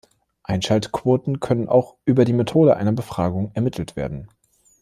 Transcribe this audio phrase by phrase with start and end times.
[0.41, 4.29] Einschaltquoten können auch über die Methode einer Befragung ermittelt werden.